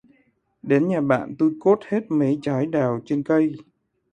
[0.61, 3.51] Đến nhà bạn, tui cốt hết mấy trái đào trên cây